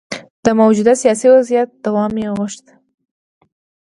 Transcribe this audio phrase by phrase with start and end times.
[0.45, 2.65] د موجوده سیاسي وضعیت دوام یې غوښت.